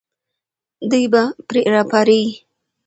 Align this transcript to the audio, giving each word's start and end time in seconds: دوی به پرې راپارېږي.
دوی 0.89 1.05
به 1.11 1.23
پرې 1.47 1.61
راپارېږي. 1.73 2.35